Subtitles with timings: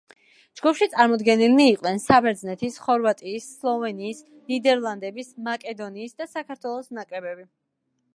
[0.59, 7.47] ჯგუფში წარმოდგენილნი იყვნენ საბერძნეთის, ხორვატიის, სლოვენიის, ნიდერლანდის, მაკედონიის და საქართველოს ნაკრებები.